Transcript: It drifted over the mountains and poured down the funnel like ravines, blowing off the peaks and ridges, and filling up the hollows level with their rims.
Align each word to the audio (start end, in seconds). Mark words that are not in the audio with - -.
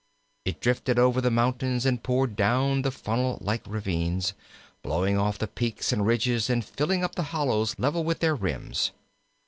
It 0.45 0.59
drifted 0.61 0.97
over 0.97 1.21
the 1.21 1.29
mountains 1.29 1.85
and 1.85 2.01
poured 2.01 2.35
down 2.35 2.81
the 2.81 2.89
funnel 2.89 3.37
like 3.39 3.61
ravines, 3.67 4.33
blowing 4.81 5.15
off 5.15 5.37
the 5.37 5.47
peaks 5.47 5.91
and 5.91 6.07
ridges, 6.07 6.49
and 6.49 6.65
filling 6.65 7.03
up 7.03 7.13
the 7.13 7.21
hollows 7.37 7.75
level 7.77 8.03
with 8.03 8.17
their 8.17 8.33
rims. 8.33 8.93